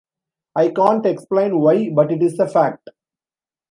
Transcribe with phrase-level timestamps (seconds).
[0.55, 2.89] I can’t explain why, but it is a fact.